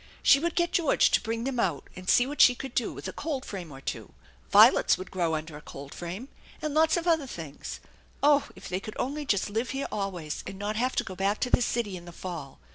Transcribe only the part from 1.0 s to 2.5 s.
to bring them out, and see what